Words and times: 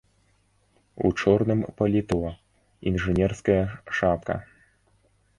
У 1.09 1.09
чорным 1.19 1.59
паліто, 1.81 2.17
інжынерская 2.91 3.59
шапка. 3.99 4.35